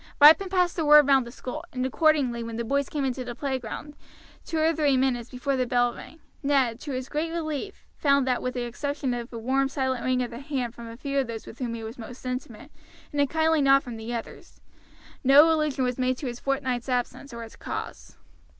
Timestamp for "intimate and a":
12.25-13.27